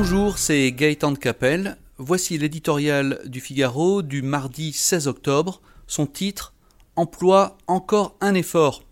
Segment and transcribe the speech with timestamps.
[0.00, 1.76] Bonjour, c'est Gaëtan de Capelle.
[1.96, 5.60] Voici l'éditorial du Figaro du mardi 16 octobre.
[5.88, 6.54] Son titre
[6.94, 8.84] Emploi encore un effort.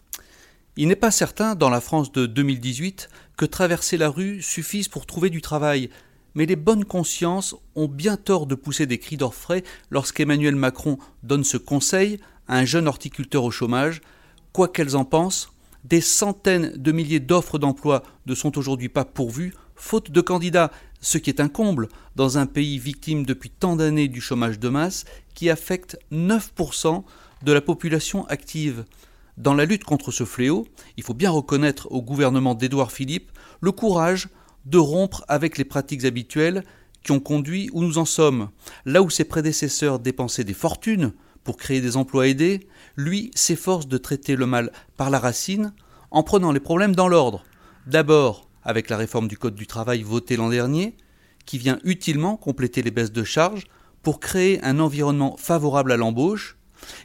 [0.77, 5.07] Il n'est pas certain, dans la France de 2018, que traverser la rue suffise pour
[5.07, 5.91] trouver du travail.
[6.34, 9.62] Mais les bonnes consciences ont bien tort de pousser des cris d'orfraie
[9.93, 12.18] lorsqu'Emmanuel Macron donne ce conseil
[12.48, 14.00] à un jeune horticulteur au chômage.
[14.52, 15.52] Quoi qu'elles en pensent,
[15.84, 21.18] des centaines de milliers d'offres d'emploi ne sont aujourd'hui pas pourvues, faute de candidats, ce
[21.18, 25.04] qui est un comble dans un pays victime depuis tant d'années du chômage de masse
[25.34, 27.04] qui affecte 9%
[27.43, 28.84] de la population active.
[29.36, 33.70] Dans la lutte contre ce fléau, il faut bien reconnaître au gouvernement d'Édouard Philippe le
[33.70, 34.28] courage
[34.64, 36.64] de rompre avec les pratiques habituelles
[37.03, 38.48] qui ont conduit où nous en sommes.
[38.84, 41.12] Là où ses prédécesseurs dépensaient des fortunes
[41.45, 45.72] pour créer des emplois aidés, lui s'efforce de traiter le mal par la racine
[46.11, 47.45] en prenant les problèmes dans l'ordre.
[47.86, 50.97] D'abord avec la réforme du Code du travail votée l'an dernier,
[51.47, 53.69] qui vient utilement compléter les baisses de charges
[54.03, 56.58] pour créer un environnement favorable à l'embauche,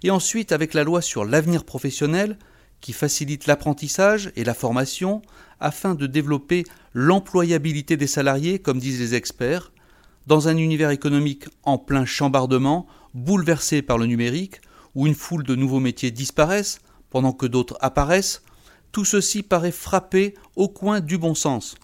[0.03, 2.37] et ensuite avec la loi sur l'avenir professionnel,
[2.81, 5.21] qui facilite l'apprentissage et la formation
[5.59, 9.71] afin de développer l'employabilité des salariés, comme disent les experts,
[10.25, 14.61] dans un univers économique en plein chambardement, bouleversé par le numérique,
[14.95, 16.79] où une foule de nouveaux métiers disparaissent
[17.11, 18.41] pendant que d'autres apparaissent,
[18.91, 21.75] tout ceci paraît frapper au coin du bon sens.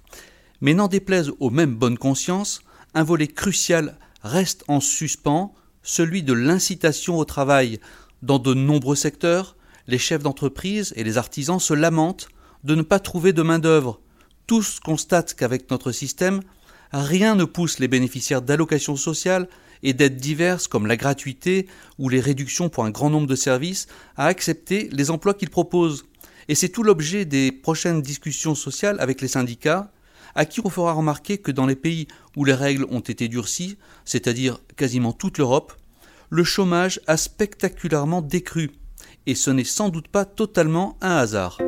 [0.62, 2.62] Mais n'en déplaise aux mêmes bonnes consciences,
[2.94, 7.80] un volet crucial reste en suspens, celui de l'incitation au travail.
[8.24, 9.56] Dans de nombreux secteurs,
[9.88, 12.28] les chefs d'entreprise et les artisans se lamentent
[12.64, 14.02] de ne pas trouver de main-d'œuvre.
[14.48, 16.42] Tous constatent qu'avec notre système,
[16.92, 19.48] rien ne pousse les bénéficiaires d'allocations sociales
[19.84, 21.68] et d'aides diverses comme la gratuité
[22.00, 26.06] ou les réductions pour un grand nombre de services à accepter les emplois qu'ils proposent.
[26.50, 29.92] Et c'est tout l'objet des prochaines discussions sociales avec les syndicats,
[30.36, 33.78] à qui on fera remarquer que dans les pays où les règles ont été durcies,
[34.06, 35.74] c'est-à-dire quasiment toute l'Europe,
[36.30, 38.72] le chômage a spectaculairement décru.
[39.26, 41.60] Et ce n'est sans doute pas totalement un hasard.